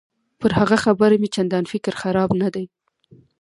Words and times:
پر 0.39 0.51
هغه 0.59 0.77
خبره 0.83 1.15
مې 1.21 1.29
چندان 1.35 1.63
فکر 1.71 1.93
خراب 2.01 2.29
نه 2.41 2.49
دی. 2.55 2.65